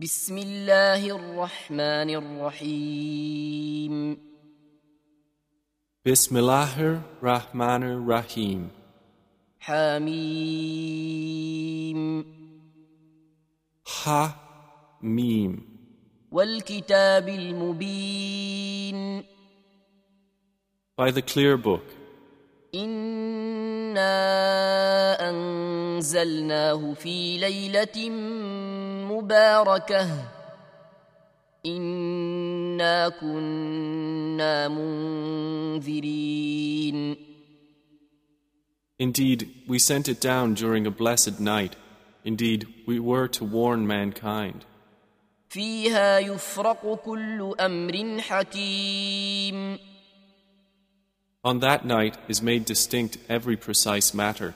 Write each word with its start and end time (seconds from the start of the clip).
بسم 0.00 0.38
الله 0.38 1.02
الرحمن 1.16 2.10
الرحيم 2.40 3.94
Bismillahir 6.08 7.04
Rahmanir 7.20 8.00
Rahim. 8.08 8.70
حميم 9.60 10.00
Ha 13.84 14.32
Mim. 15.02 15.60
والكتاب 16.32 17.28
المبين 17.28 19.24
By 20.96 21.10
the 21.10 21.20
clear 21.22 21.56
book, 21.58 21.84
إنا 22.74 24.10
أنزلناه 25.30 26.94
في 26.94 27.38
ليلة 27.38 28.08
مباركة 29.19 30.09
إنا 31.65 33.09
كنا 33.09 34.67
منذرين 34.67 36.35
indeed, 38.97 39.49
we 39.67 39.77
sent 39.77 40.07
it 40.07 40.21
down 40.21 40.53
during 40.53 40.87
a 40.87 40.91
blessed 40.91 41.39
night. 41.41 41.75
Indeed, 42.23 42.65
we 42.87 42.99
were 42.99 43.27
to 43.27 43.43
warn 43.43 43.85
mankind. 43.85 44.65
فيها 45.49 46.19
يفرق 46.19 47.01
كل 47.05 47.55
أمر 47.59 48.21
حكيم 48.21 49.79
On 51.43 51.59
that 51.59 51.85
night 51.85 52.17
is 52.27 52.41
made 52.41 52.65
distinct 52.65 53.17
every 53.29 53.55
precise 53.57 54.13
matter, 54.13 54.53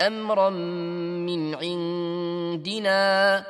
أمرا 0.00 0.50
من 0.50 1.54
عندنا 1.54 3.44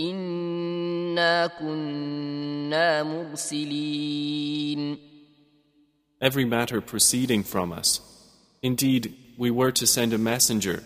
إنا 0.00 1.46
كنا 1.46 3.02
مرسلين 3.02 4.98
every 6.20 6.44
matter 6.44 6.80
proceeding 6.80 7.42
from 7.44 7.72
us. 7.72 8.00
Indeed, 8.62 9.14
we 9.38 9.50
were 9.50 9.70
to 9.72 9.86
send 9.86 10.12
a 10.12 10.18
messenger, 10.18 10.82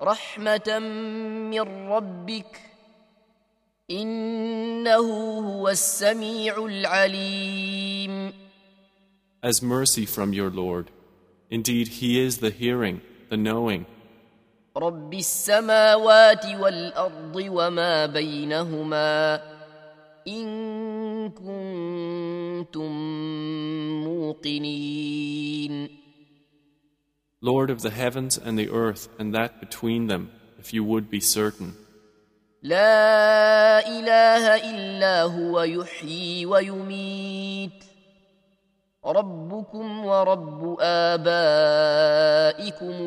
رحمة 0.00 0.78
من 1.50 1.88
ربك 1.88 2.60
إنه 3.90 4.96
هو 5.40 5.68
السميع 5.68 6.66
العليم 6.66 8.32
as 9.42 9.62
mercy 9.62 10.04
from 10.06 10.32
your 10.32 10.50
Lord. 10.50 10.90
Indeed, 11.50 11.88
He 11.88 12.20
is 12.20 12.38
the 12.38 12.50
hearing, 12.50 13.00
the 13.30 13.36
knowing, 13.36 13.86
رب 14.77 15.13
السماوات 15.13 16.45
والأرض 16.45 17.35
وما 17.35 18.05
بينهما 18.05 19.41
إن 20.27 21.29
كنتم 21.29 22.91
موقنين 24.03 25.89
Lord 27.41 27.69
of 27.69 27.81
the 27.81 27.89
heavens 27.91 28.37
and 28.37 28.57
the 28.57 28.69
earth 28.69 29.09
and 29.19 29.35
that 29.35 29.59
between 29.59 30.07
them, 30.07 30.31
if 30.57 30.73
you 30.73 30.83
would 30.83 31.09
be 31.11 31.19
certain. 31.19 31.73
لا 32.63 33.87
إله 33.87 34.55
إلا 34.71 35.21
هو 35.23 35.61
يحيي 35.61 36.45
ويميت 36.45 37.32
ربكم 39.04 40.04
ورب 40.04 40.76
آبائكم 40.80 41.90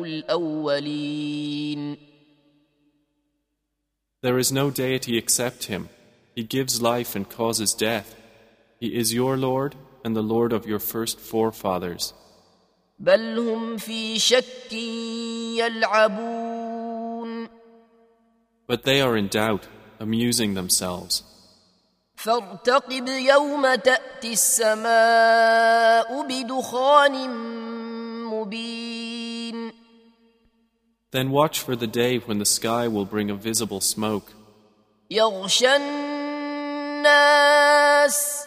الأولين 0.04 1.96
There 4.22 4.38
is 4.38 4.52
no 4.52 4.70
deity 4.70 5.18
except 5.18 5.64
Him. 5.64 5.88
He 6.36 6.44
gives 6.44 6.80
life 6.80 7.16
and 7.16 7.28
causes 7.28 7.74
death. 7.74 8.14
He 8.78 8.94
is 8.96 9.12
your 9.12 9.36
Lord 9.36 9.74
and 10.04 10.14
the 10.16 10.22
Lord 10.22 10.52
of 10.52 10.66
your 10.66 10.78
first 10.78 11.18
forefathers. 11.20 12.14
بل 12.98 13.38
هم 13.38 13.76
في 13.76 14.18
شك 14.18 14.72
يلعبون 15.58 17.48
But 18.68 18.84
they 18.84 19.00
are 19.00 19.16
in 19.16 19.28
doubt, 19.28 19.66
amusing 19.98 20.54
themselves. 20.54 21.24
فارتقب 22.16 23.08
يوم 23.08 23.74
تأتي 23.74 24.32
السماء 24.32 26.22
بدخان 26.28 27.30
مبين 28.26 29.72
Then 31.10 31.30
watch 31.30 31.60
for 31.60 31.76
the 31.76 31.86
day 31.86 32.18
when 32.18 32.38
the 32.38 32.46
sky 32.46 32.88
will 32.88 33.04
bring 33.04 33.30
a 33.30 33.34
visible 33.34 33.80
smoke. 33.80 34.32
يغشى 35.10 35.76
الناس 37.02 38.46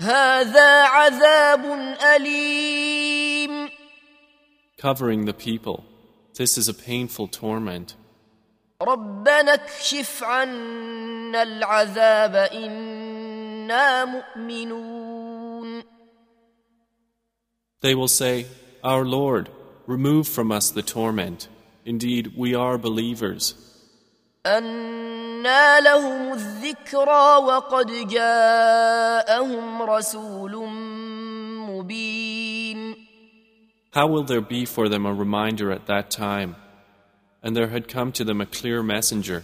هذا 0.00 0.82
عذاب 0.84 1.64
أليم 2.16 3.70
covering 4.78 5.26
the 5.26 5.34
people. 5.34 5.84
This 6.34 6.56
is 6.58 6.68
a 6.68 6.74
painful 6.74 7.28
torment. 7.28 7.94
ربنا 8.85 9.53
اكشف 9.53 10.23
عنا 10.23 11.43
العذاب 11.43 12.35
إنا 12.35 14.05
مؤمنون 14.05 15.83
They 17.81 17.93
will 17.93 18.07
say, 18.07 18.45
Our 18.83 19.05
Lord, 19.05 19.49
remove 19.85 20.27
from 20.27 20.51
us 20.51 20.71
the 20.71 20.81
torment. 20.81 21.47
Indeed, 21.85 22.33
we 22.35 22.55
are 22.55 22.77
believers. 22.79 23.53
أنى 24.45 25.81
لهم 25.81 26.33
الذكرى 26.33 27.37
وقد 27.37 28.07
جاءهم 28.07 29.81
رسول 29.81 30.55
مبين 31.69 32.95
How 33.91 34.07
will 34.07 34.23
there 34.23 34.41
be 34.41 34.65
for 34.65 34.89
them 34.89 35.05
a 35.05 35.13
reminder 35.13 35.71
at 35.71 35.85
that 35.87 36.11
time? 36.11 36.55
And 37.44 37.56
there 37.56 37.68
had 37.68 37.88
come 37.88 38.12
to 38.12 38.24
them 38.24 38.40
a 38.40 38.46
clear 38.46 38.82
messenger. 38.82 39.42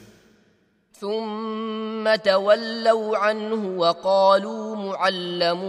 ثم 1.00 2.14
تولوا 2.14 3.16
عنه 3.16 3.78
وقالوا 3.78 4.76
معلم 4.76 5.60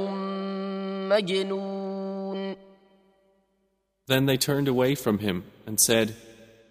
مجنون 1.10 2.56
Then 4.08 4.26
they 4.26 4.38
turned 4.38 4.70
away 4.70 4.96
from 4.96 5.20
him 5.20 5.44
and 5.66 5.80
said, 5.80 6.16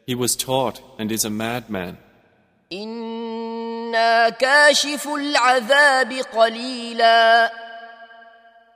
He 0.07 0.15
was 0.15 0.37
taught 0.37 0.81
and 0.99 1.13
is 1.13 1.25
a 1.25 1.31
madman. 1.31 1.99
إنا 2.73 4.29
كاشف 4.29 5.09
العذاب 5.09 6.13
قليلا 6.13 7.53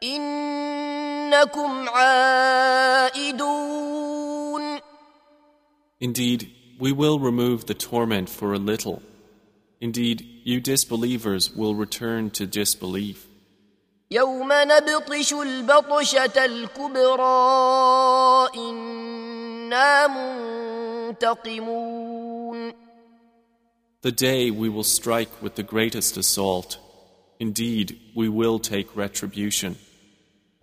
إنكم 0.02 1.88
عائدون 1.88 3.41
Indeed, 6.02 6.48
we 6.78 6.92
will 6.92 7.18
remove 7.18 7.66
the 7.66 7.74
torment 7.74 8.28
for 8.28 8.52
a 8.52 8.58
little. 8.58 9.02
Indeed, 9.80 10.26
you 10.44 10.60
disbelievers 10.60 11.50
will 11.54 11.74
return 11.74 12.30
to 12.30 12.46
disbelief. 12.46 13.26
يوم 14.12 14.48
نبطش 14.52 15.32
البطشة 15.32 16.44
الكبرى 16.44 17.30
إنا 18.56 20.06
منتقمون 21.10 22.72
The 24.02 24.12
day 24.12 24.50
we 24.50 24.68
will 24.70 24.82
strike 24.84 25.42
with 25.42 25.54
the 25.56 25.62
greatest 25.62 26.16
assault. 26.16 26.78
Indeed, 27.38 27.98
we 28.14 28.28
will 28.28 28.58
take 28.58 28.96
retribution. 28.96 29.76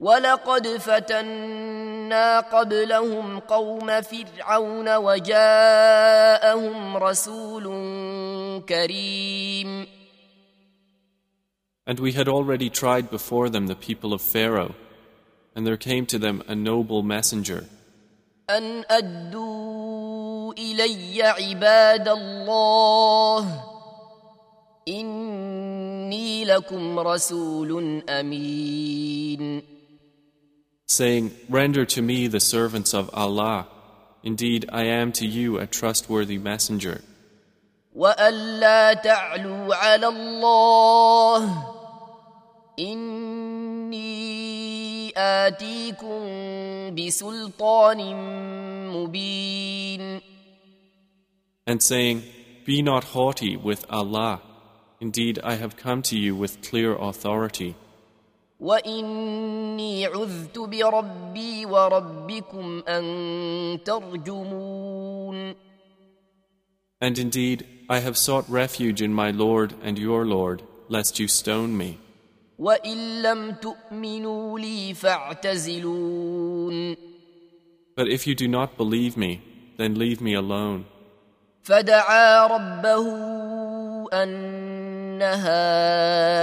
ولقد 0.03 0.67
فتنا 0.67 2.41
قبلهم 2.41 3.39
قوم 3.39 4.01
فرعون 4.01 4.97
وجاءهم 4.97 6.97
رسول 6.97 7.65
كريم 8.69 9.87
And 11.87 12.01
we 12.01 12.13
had 12.13 12.29
already 12.29 12.69
tried 12.71 13.11
before 13.11 13.49
them 13.49 13.67
the 13.69 13.77
people 13.77 14.13
of 14.13 14.23
Pharaoh, 14.23 14.75
and 15.55 15.67
there 15.67 15.77
came 15.77 16.07
to 16.07 16.19
them 16.19 16.43
a 16.49 16.55
noble 16.55 17.03
messenger. 17.03 17.65
أن 18.51 18.85
أدوا 18.91 20.53
إلي 20.53 21.23
عباد 21.23 22.09
الله 22.09 23.65
إني 24.89 26.45
لكم 26.45 26.99
رسول 26.99 28.03
أمين 28.09 29.72
saying, 30.92 31.32
Render 31.50 31.86
to 31.86 32.02
me 32.02 32.28
the 32.28 32.40
servants 32.40 32.94
of 32.94 33.10
Allah. 33.14 33.68
Indeed, 34.24 34.70
I 34.72 34.84
am 34.84 35.12
to 35.14 35.26
you 35.26 35.58
a 35.58 35.68
trustworthy 35.68 36.38
messenger. 36.38 37.02
وألا 37.96 38.94
تعلوا 38.94 39.76
على 39.76 40.08
الله 40.08 41.64
إني 42.80 43.98
آتيكم 45.18 46.26
بسلطان 46.96 48.16
مبين 48.94 50.22
And 51.66 51.84
saying, 51.84 52.24
be 52.68 52.82
not 52.82 53.04
haughty 53.16 53.56
with 53.56 53.86
Allah. 53.90 54.42
Indeed, 55.00 55.40
I 55.42 55.56
have 55.56 55.78
come 55.78 56.02
to 56.04 56.18
you 56.20 56.36
with 56.36 56.62
clear 56.62 56.94
authority. 56.96 57.76
وإني 58.62 60.06
عذت 60.06 60.60
بربي 60.60 61.66
وربكم 61.66 62.84
أن 62.88 63.80
ترجمون 63.86 65.56
And 67.00 67.20
indeed, 67.20 67.64
I 67.88 68.00
have 68.00 68.18
sought 68.18 68.50
refuge 68.50 69.04
in 69.04 69.14
my 69.14 69.30
Lord 69.30 69.76
and 69.84 70.00
your 70.00 70.26
Lord, 70.26 70.64
lest 70.90 71.20
you 71.20 71.28
stone 71.28 71.78
me. 71.78 72.00
وإن 72.60 73.22
لم 73.22 73.52
تؤمنوا 73.52 74.60
لي 74.60 74.94
فاعتزلون 74.94 76.96
But 77.96 78.08
if 78.08 78.26
you 78.28 78.36
do 78.36 78.48
not 78.48 78.78
believe 78.78 79.18
me, 79.18 79.42
then 79.78 79.96
leave 79.96 80.22
me 80.22 80.34
alone. 80.34 80.86
فدعا 81.64 82.48
ربه 82.48 83.08
أن 84.14 84.30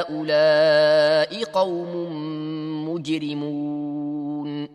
هؤلاء 0.04 1.44
قوم 1.44 1.92
مجرمون 2.88 4.68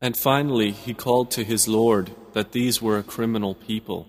And 0.00 0.16
finally, 0.16 0.70
he 0.72 0.92
called 0.92 1.30
to 1.30 1.42
his 1.44 1.66
Lord 1.66 2.10
that 2.34 2.52
these 2.52 2.82
were 2.82 2.98
a 2.98 3.02
criminal 3.02 3.54
people. 3.54 4.06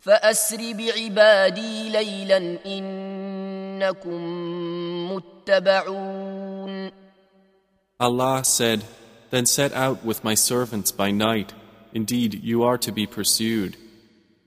فأسر 0.00 0.72
بعبادي 0.72 1.88
ليلا 1.88 2.58
إنكم 2.66 4.22
متبعون 5.12 6.92
Allah 7.98 8.44
said, 8.44 8.84
Then 9.30 9.46
set 9.46 9.72
out 9.72 10.04
with 10.04 10.22
my 10.22 10.34
servants 10.34 10.92
by 10.92 11.10
night. 11.10 11.54
Indeed, 11.92 12.44
you 12.44 12.62
are 12.62 12.78
to 12.78 12.92
be 12.92 13.06
pursued. 13.06 13.76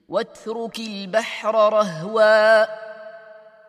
واترك 0.10 0.80
البحر 0.80 1.74
رهوا 1.74 2.83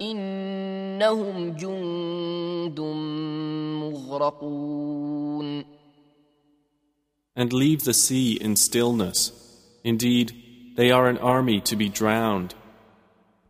إنهم 0.01 1.57
جند 1.57 2.81
مغرقون 3.81 5.65
And 7.37 7.53
leave 7.53 7.85
the 7.85 7.95
sea 7.95 8.33
in 8.41 8.57
stillness. 8.57 9.33
Indeed, 9.85 10.33
they 10.77 10.91
are 10.91 11.07
an 11.09 11.19
army 11.19 11.61
to 11.61 11.77
be 11.77 11.89
drowned. 11.89 12.55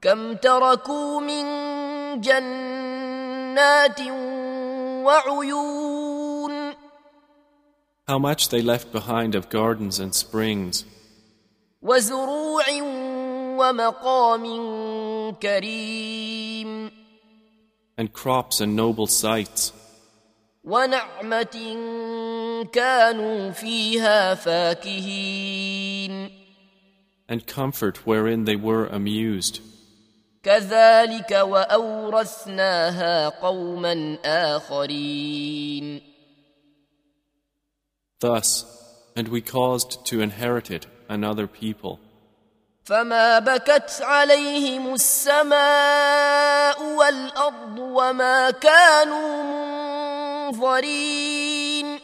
كم 0.02 0.34
تركوا 0.34 1.20
من 1.20 1.44
جنات 2.20 4.00
وعيون 5.04 6.74
How 8.08 8.18
much 8.18 8.48
they 8.48 8.60
left 8.60 8.90
behind 8.92 9.34
of 9.36 9.48
gardens 9.50 10.00
and 10.00 10.14
springs, 10.14 10.84
وزروع 11.82 12.64
ومقام 13.58 14.44
كريم 15.40 16.90
and 17.98 18.12
crops 18.12 18.60
and 18.60 18.74
noble 18.76 19.06
sites, 19.06 19.72
ونعمة 20.64 21.56
كانوا 22.72 23.50
فيها 23.50 24.34
فاكهين 24.34 26.30
and 27.28 27.46
comfort 27.46 28.06
wherein 28.06 28.44
they 28.44 28.56
were 28.56 28.86
amused. 28.86 29.60
كذلك 30.42 31.30
وأورثناها 31.30 33.28
قوما 33.28 34.18
آخرين 34.24 36.00
Thus, 38.20 38.64
and 39.16 39.28
we 39.28 39.40
caused 39.40 40.04
to 40.06 40.20
inherit 40.20 40.70
it 40.70 40.86
another 41.08 41.46
people. 41.46 42.00
فما 42.85 43.39
بكت 43.39 44.01
عليهم 44.01 44.93
السماء 44.93 46.83
والأرض 46.83 47.79
وما 47.79 48.51
كانوا 48.51 49.43
منظرين 50.51 51.99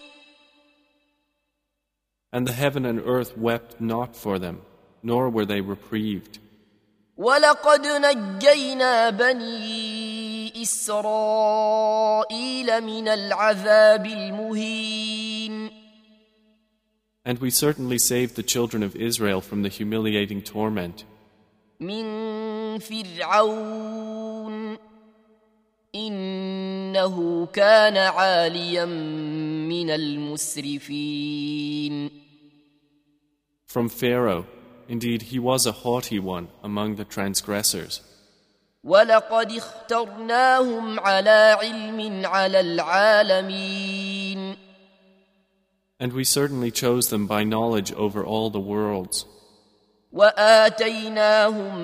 And 2.33 2.47
the 2.47 2.53
heaven 2.53 2.85
and 2.85 2.99
earth 3.05 3.37
wept 3.37 3.81
not 3.81 4.15
for 4.15 4.39
them, 4.39 4.61
nor 5.03 5.29
were 5.29 5.45
they 5.45 5.61
reprieved. 5.61 6.39
ولقد 7.17 7.87
نجينا 7.87 9.09
بني 9.09 10.61
إسرائيل 10.61 12.01
من 12.81 13.07
العذاب 13.07 14.05
المهين 14.05 15.80
And 17.24 17.38
we 17.40 17.50
certainly 17.50 17.98
saved 17.98 18.36
the 18.36 18.42
children 18.42 18.82
of 18.82 18.94
Israel 18.94 19.40
from 19.40 19.62
the 19.62 19.68
humiliating 19.68 20.42
torment 20.42 21.04
من 21.80 22.78
فرعون 22.78 24.78
إنه 25.94 27.46
كان 27.46 27.96
عاليا 27.96 28.84
من 28.84 29.90
المسرفين 29.90 31.46
from 33.66 33.88
Pharaoh. 33.88 34.46
Indeed, 34.88 35.22
he 35.22 35.38
was 35.38 35.66
a 35.66 35.72
haughty 35.72 36.18
one 36.18 36.48
among 36.62 36.96
the 36.96 37.04
transgressors. 37.04 38.00
ولقد 38.84 39.52
اخترناهم 39.52 41.00
على 41.00 41.56
علم 41.60 42.26
على 42.26 42.60
العالمين 42.60 44.39
And 46.00 46.12
we 46.12 46.24
certainly 46.24 46.70
chose 46.70 47.08
them 47.08 47.26
by 47.26 47.42
knowledge 47.44 47.92
over 47.92 48.24
all 48.24 48.50
the 48.50 48.60
worlds. 48.60 49.24
وآتيناهم 50.12 51.78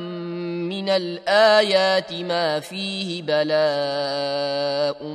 من 0.68 0.88
الآيات 0.88 2.12
ما 2.12 2.60
فيه 2.60 3.22
بلاء 3.22 5.06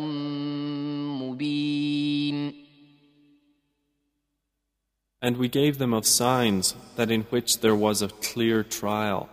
مبين 1.22 2.54
And 5.20 5.38
we 5.38 5.48
gave 5.48 5.80
them 5.80 5.94
of 5.94 6.06
signs 6.06 6.76
that 6.96 7.10
in 7.10 7.24
which 7.32 7.62
there 7.62 7.76
was 7.76 8.02
a 8.04 8.08
clear 8.08 8.64
trial. 8.64 9.30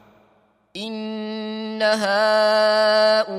إن 0.76 1.82
هؤلاء 1.82 3.32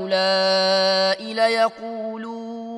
ليقولون 1.34 2.76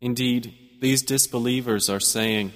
Indeed, 0.00 0.52
these 0.80 1.02
disbelievers 1.02 1.88
are 1.88 2.00
saying, 2.00 2.52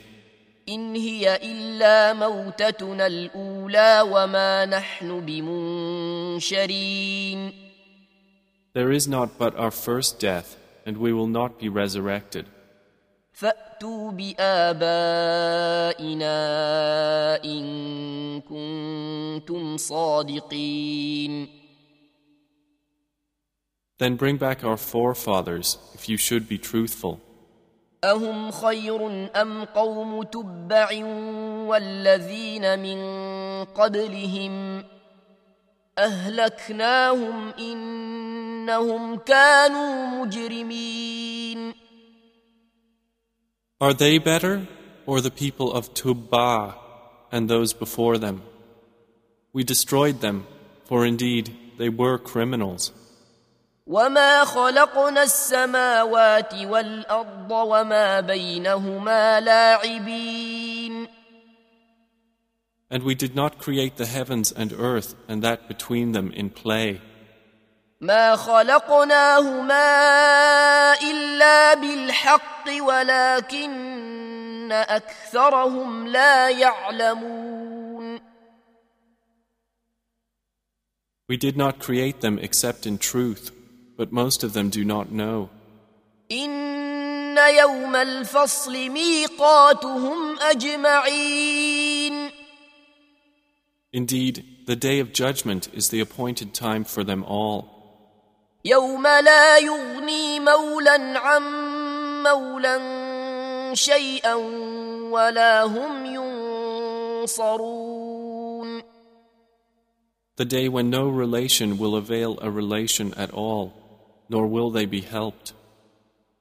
إن 0.69 0.95
هي 0.95 1.37
إلا 1.37 2.13
موتتنا 2.13 3.07
الأولى 3.07 4.01
وما 4.01 4.67
نحن 4.67 5.21
بمنشرين 6.41 6.91
There 8.73 8.93
is 8.93 9.09
not 9.09 9.37
but 9.37 9.57
our 9.57 9.73
first 9.73 10.21
death, 10.21 10.57
and 10.87 10.97
we 10.99 11.13
will 11.13 11.27
not 11.27 11.59
be 11.59 11.69
resurrected. 11.69 12.47
فأتوا 13.33 14.11
بآبائنا 14.13 15.05
إن 17.45 18.41
كنتم 18.41 19.77
صادقين 19.77 21.49
Then 23.99 24.17
bring 24.17 24.37
back 24.37 24.65
our 24.65 24.77
forefathers, 24.77 25.77
if 25.95 26.09
you 26.09 26.17
should 26.17 26.49
be 26.49 26.57
truthful. 26.59 27.21
أهم 28.05 28.51
خير 28.51 29.31
أم 29.37 29.65
قوم 29.65 30.23
تبع 30.23 31.05
والذين 31.69 32.79
من 32.79 32.99
قبلهم 33.65 34.85
أهلكناهم 35.99 37.49
إنهم 37.59 39.17
كانوا 39.17 40.25
مجرمين 40.25 41.75
Are 43.83 43.95
they 43.95 44.19
better, 44.19 44.69
or 45.07 45.23
the 45.23 45.31
people 45.31 45.73
of 45.73 45.95
Tubba 45.95 46.75
and 47.33 47.49
those 47.49 47.73
before 47.73 48.19
them? 48.19 48.43
We 49.55 49.65
destroyed 49.65 50.21
them, 50.21 50.47
for 50.85 51.07
indeed 51.07 51.57
they 51.79 51.89
were 51.89 52.19
criminals. 52.19 52.93
وما 53.88 54.46
خلقنا 54.46 55.24
السماوات 55.24 56.54
والأرض 56.54 57.52
وما 57.52 58.20
بينهما 58.20 59.40
لاعبين 59.40 61.08
And 62.90 63.04
we 63.04 63.16
did 63.16 63.36
not 63.36 63.58
create 63.58 63.98
the 63.98 64.06
heavens 64.06 64.52
and 64.52 64.72
earth 64.74 65.16
and 65.28 65.42
that 65.44 65.68
between 65.68 66.12
them 66.14 66.32
in 66.32 66.50
play. 66.50 67.02
ما 68.02 68.36
خلقناهما 68.36 69.74
إلا 70.94 71.74
بالحق 71.74 72.70
ولكن 72.82 74.72
أكثرهم 74.72 76.08
لا 76.08 76.50
يعلمون 76.50 78.20
We 81.28 81.38
did 81.38 81.58
not 81.58 81.80
create 81.80 82.22
them 82.22 82.38
except 82.40 82.86
in 82.86 83.00
truth, 83.00 83.52
but 83.97 84.13
most 84.13 84.45
of 84.45 84.53
them 84.53 84.71
do 84.71 84.85
not 84.85 85.11
know. 85.11 85.49
إن 86.33 87.37
يوم 87.37 87.97
الفصل 87.97 88.73
ميقاتهم 88.91 90.39
أجمعين 90.39 92.31
Indeed, 93.93 94.45
the 94.67 94.77
day 94.77 95.01
of 95.01 95.13
judgment 95.13 95.69
is 95.75 95.89
the 95.89 95.99
appointed 96.01 96.55
time 96.55 96.85
for 96.85 97.03
them 97.05 97.25
all. 97.25 97.81
يوم 98.65 99.03
لا 99.03 99.59
يغني 99.59 100.41
مولا 100.41 101.19
عن 101.19 101.43
مولا 102.23 102.81
شيئا 103.75 104.35
ولا 105.11 105.63
هم 105.65 106.07
ينصرون 107.27 108.83
The 110.37 110.45
day 110.45 110.69
when 110.69 110.89
no 110.89 111.09
relation 111.09 111.77
will 111.77 111.95
avail 111.97 112.39
a 112.41 112.51
relation 112.51 113.13
at 113.15 113.31
all, 113.31 113.73
nor 114.29 114.47
will 114.47 114.71
they 114.71 114.87
be 114.87 115.01
helped, 115.01 115.53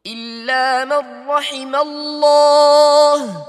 إلا 0.08 0.86
من 0.86 1.28
رحم 1.30 1.76
الله 1.76 3.46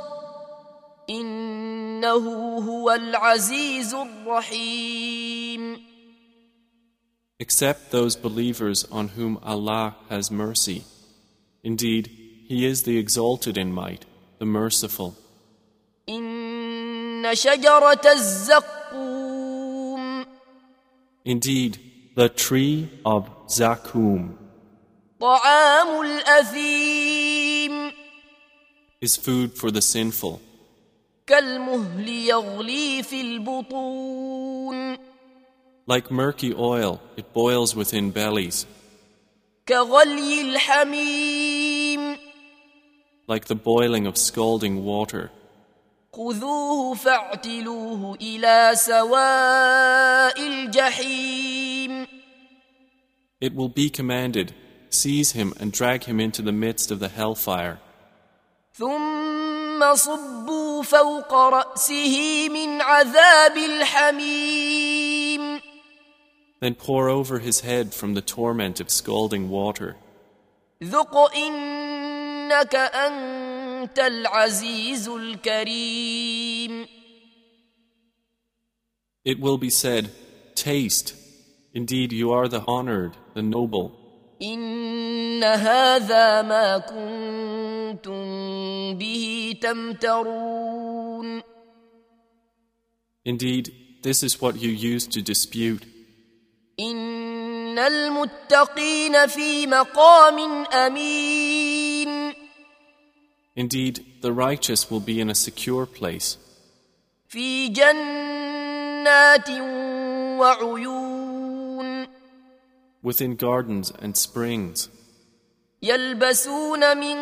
إنه 1.11 2.25
هو 2.59 2.91
العزيز 2.91 3.95
الرحيم 3.95 5.81
except 7.41 7.91
those 7.91 8.17
believers 8.17 8.85
on 8.93 9.09
whom 9.17 9.39
Allah 9.43 9.97
has 10.11 10.31
mercy. 10.31 10.85
Indeed, 11.65 12.11
He 12.49 12.67
is 12.67 12.83
the 12.83 12.99
exalted 12.99 13.57
in 13.57 13.73
might, 13.73 14.05
the 14.39 14.45
merciful. 14.47 15.15
إن 16.09 17.35
شجرة 17.35 18.01
الزقوم 18.13 19.71
Indeed, 21.25 21.79
the 22.16 22.30
tree 22.30 22.90
of 23.06 23.30
Zaqqum. 23.48 24.38
طعام 25.20 26.02
الأثيم 26.02 27.92
Is 29.02 29.16
food 29.18 29.54
for 29.54 29.72
the 29.72 29.82
sinful. 29.82 30.40
كالمهل 31.28 32.08
يغلي 32.10 33.04
في 33.04 33.22
البطون 33.22 34.98
Like 35.88 36.10
murky 36.10 36.52
oil, 36.54 37.00
it 37.18 37.32
boils 37.34 37.76
within 37.76 38.12
bellies. 38.12 38.66
كغلي 39.68 40.42
الحميم 40.42 42.18
Like 43.28 43.46
the 43.46 43.56
boiling 43.56 44.06
of 44.08 44.18
scalding 44.18 44.84
water. 44.86 45.30
خذوه 46.14 46.94
فاعتلوه 46.96 48.18
إلى 48.22 48.72
سواء 48.76 50.40
الجحيم 50.48 51.75
It 53.45 53.55
will 53.55 53.69
be 53.69 53.91
commanded, 53.91 54.55
seize 54.91 55.33
him 55.33 55.55
and 55.59 55.73
drag 55.73 56.05
him 56.05 56.21
into 56.21 56.43
the 56.43 56.53
midst 56.53 56.91
of 56.91 57.01
the 57.01 57.09
hellfire. 57.09 57.79
ثم 58.75 59.95
صبوا 59.95 60.83
فوق 60.83 61.35
رأسه 61.35 62.49
من 62.49 62.83
عذاب 62.83 63.57
الحميم 63.57 65.61
Then 66.61 66.75
pour 66.75 67.09
over 67.09 67.39
his 67.39 67.61
head 67.61 67.95
from 67.95 68.15
the 68.15 68.21
torment 68.21 68.81
of 68.81 68.91
scalding 68.91 69.49
water. 69.49 69.97
ذق 70.83 71.17
إنك 71.37 72.75
أنت 72.75 73.99
العزيز 73.99 75.09
الكريم 75.09 76.87
It 79.25 79.39
will 79.39 79.59
be 79.59 79.71
said, 79.71 80.11
Taste. 80.55 81.15
Indeed, 81.75 82.13
you 82.13 82.33
are 82.33 82.49
the 82.49 82.65
honored, 82.67 83.17
the 83.35 83.43
noble. 83.43 83.93
إن 84.43 85.45
هذا 85.45 86.43
ما 86.43 86.79
كنتم 86.79 88.25
به 88.99 89.55
تمترون 89.63 91.43
Indeed, 93.25 93.73
this 94.03 94.23
is 94.23 94.41
what 94.41 94.57
you 94.57 94.71
used 94.71 95.13
to 95.13 95.23
dispute. 95.23 95.85
إن 96.81 97.79
المتقين 97.79 99.27
في 99.27 99.67
مقام 99.67 100.65
أمين 100.73 102.35
Indeed, 103.57 104.05
the 104.23 104.33
righteous 104.33 104.91
will 104.91 105.01
be 105.01 105.21
in 105.21 105.29
a 105.29 105.35
secure 105.35 105.85
place, 105.85 106.39
في 107.29 107.69
جنات 107.69 109.51
وعيون 110.41 111.14
within 113.05 113.37
gardens 113.37 113.91
and 114.03 114.17
springs, 114.17 114.89
يلبسون 115.83 116.97
من 116.97 117.17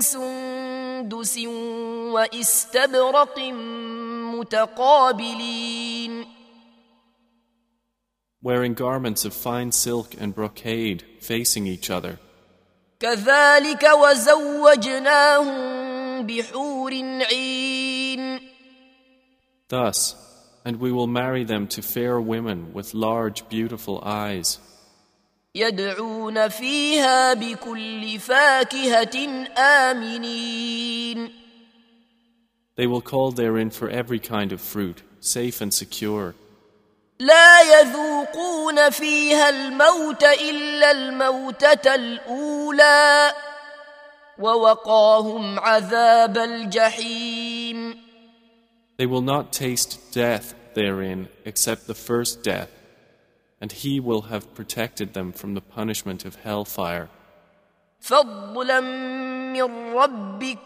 سندس 0.00 1.38
واستبرق 2.12 3.38
متقابلين 4.38 6.26
wearing 8.42 8.74
garments 8.74 9.24
of 9.24 9.32
fine 9.34 9.72
silk 9.72 10.14
and 10.20 10.34
brocade 10.34 11.02
facing 11.20 11.66
each 11.66 11.90
other. 11.90 12.18
كذلك 13.00 13.84
وزوجناهم 14.02 15.56
بحور 16.26 16.92
عين 17.30 18.40
Thus, 19.68 20.14
and 20.64 20.78
we 20.78 20.92
will 20.92 21.08
marry 21.08 21.42
them 21.42 21.66
to 21.68 21.82
fair 21.82 22.20
women 22.20 22.72
with 22.72 22.94
large, 22.94 23.48
beautiful 23.48 24.00
eyes. 24.04 24.60
يدعون 25.55 26.47
فيها 26.47 27.33
بكل 27.33 28.19
فاكهة 28.19 29.47
آمنين 29.57 31.31
They 32.77 32.87
will 32.87 33.01
call 33.01 33.31
therein 33.31 33.69
for 33.69 33.89
every 33.89 34.19
kind 34.19 34.51
of 34.53 34.61
fruit, 34.61 35.03
safe 35.19 35.61
and 35.61 35.73
secure. 35.73 36.33
لا 37.19 37.61
يذوقون 37.61 38.89
فيها 38.89 39.49
الموت 39.49 40.23
إلا 40.23 40.91
الموتة 40.91 41.95
الأولى 41.95 43.33
ووقاهم 44.39 45.59
عذاب 45.59 46.37
الجحيم 46.37 48.01
They 48.97 49.05
will 49.05 49.21
not 49.21 49.51
taste 49.51 50.11
death 50.13 50.55
therein 50.75 51.27
except 51.45 51.87
the 51.87 51.93
first 51.95 52.43
death, 52.43 52.69
and 53.60 53.72
He 53.72 54.00
will 54.00 54.22
have 54.22 54.54
protected 54.54 55.14
them 55.14 55.32
from 55.32 55.54
the 55.54 55.60
punishment 55.60 56.24
of 56.24 56.36
hellfire. 56.36 57.08
فضلا 58.00 58.80
من 59.52 59.94
ربك 59.94 60.58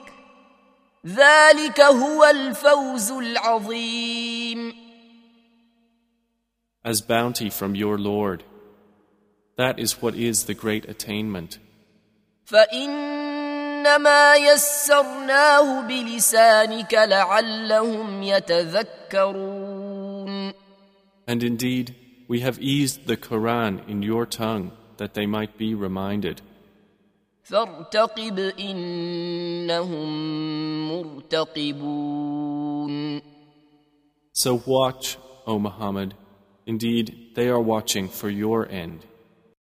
ذلك 1.06 1.80
هو 1.80 2.24
الفوز 2.24 3.10
العظيم 3.10 4.74
As 6.84 7.02
bounty 7.02 7.50
from 7.50 7.74
your 7.74 7.98
Lord. 7.98 8.42
That 9.56 9.78
is 9.78 10.00
what 10.00 10.14
is 10.14 10.44
the 10.44 10.54
great 10.54 10.88
attainment. 10.88 11.58
فإنما 12.46 14.36
يسرناه 14.36 15.80
بلسانك 15.80 16.94
لعلهم 16.94 18.22
يتذكرون 18.22 19.70
And 21.26 21.42
indeed, 21.42 21.94
we 22.27 22.39
have 22.39 22.59
eased 22.59 23.05
the 23.05 23.17
Quran 23.17 23.87
in 23.87 24.01
your 24.01 24.25
tongue 24.25 24.71
that 24.97 25.13
they 25.13 25.25
might 25.25 25.57
be 25.57 25.75
reminded. 25.75 26.41
So 34.33 34.61
watch, 34.65 35.17
O 35.45 35.59
Muhammad. 35.59 36.15
Indeed, 36.65 37.33
they 37.35 37.47
are 37.47 37.61
watching 37.61 38.09
for 38.09 38.29
your 38.29 38.67
end. 38.69 39.05